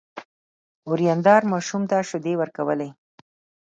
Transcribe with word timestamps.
ورېندار 0.91 1.41
ماشوم 1.51 1.83
ته 1.89 1.97
شيدې 2.09 2.33
ورکولې. 2.37 2.89